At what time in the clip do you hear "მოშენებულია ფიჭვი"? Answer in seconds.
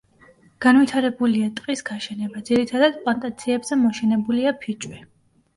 3.83-5.03